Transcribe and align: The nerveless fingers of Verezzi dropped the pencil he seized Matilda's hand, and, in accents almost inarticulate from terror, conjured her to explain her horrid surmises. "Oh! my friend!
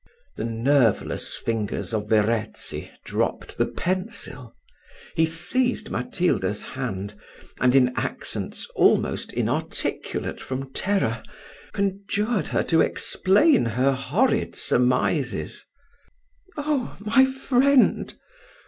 The 0.35 0.45
nerveless 0.45 1.35
fingers 1.35 1.93
of 1.93 2.09
Verezzi 2.09 2.89
dropped 3.05 3.59
the 3.59 3.67
pencil 3.67 4.55
he 5.15 5.27
seized 5.27 5.91
Matilda's 5.91 6.63
hand, 6.63 7.13
and, 7.59 7.75
in 7.75 7.93
accents 7.95 8.65
almost 8.73 9.31
inarticulate 9.31 10.41
from 10.41 10.73
terror, 10.73 11.21
conjured 11.71 12.47
her 12.47 12.63
to 12.63 12.81
explain 12.81 13.63
her 13.63 13.91
horrid 13.93 14.55
surmises. 14.55 15.65
"Oh! 16.57 16.97
my 17.05 17.23
friend! 17.23 18.15